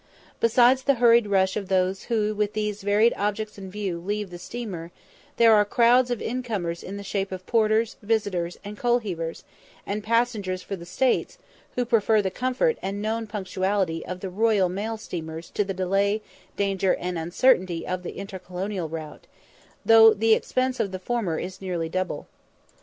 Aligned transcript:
Besides 0.39 0.81
the 0.81 0.95
hurried 0.95 1.27
rush 1.27 1.55
of 1.55 1.67
those 1.67 2.05
who 2.05 2.33
with 2.33 2.53
these 2.53 2.81
varied 2.81 3.13
objects 3.15 3.59
in 3.59 3.69
view 3.69 3.99
leave 3.99 4.31
the 4.31 4.39
steamer, 4.39 4.91
there 5.37 5.53
are 5.53 5.63
crowds 5.63 6.09
of 6.09 6.19
incomers 6.23 6.81
in 6.81 6.97
the 6.97 7.03
shape 7.03 7.31
of 7.31 7.45
porters, 7.45 7.97
visitors, 8.01 8.57
and 8.63 8.79
coalheavers, 8.79 9.43
and 9.85 10.03
passengers 10.03 10.63
for 10.63 10.75
the 10.75 10.87
States, 10.87 11.37
who 11.75 11.85
prefer 11.85 12.19
the 12.19 12.31
comfort 12.31 12.79
and 12.81 12.99
known 12.99 13.27
punctuality 13.27 14.03
of 14.03 14.21
the 14.21 14.31
Royal 14.31 14.69
Mail 14.69 14.97
steamers 14.97 15.51
to 15.51 15.63
the 15.63 15.71
delay, 15.71 16.23
danger, 16.57 16.95
and 16.95 17.19
uncertainty 17.19 17.85
of 17.85 18.01
the 18.01 18.17
intercolonial 18.17 18.89
route, 18.89 19.27
though 19.85 20.15
the 20.15 20.33
expense 20.33 20.79
of 20.79 20.89
the 20.91 20.97
former 20.97 21.37
is 21.37 21.61
nearly 21.61 21.89
double. 21.89 22.25